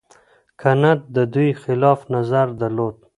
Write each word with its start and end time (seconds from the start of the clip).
کنت 0.61 0.99
د 1.15 1.17
دوی 1.33 1.49
خلاف 1.61 1.99
نظر 2.15 2.47
درلود. 2.61 2.95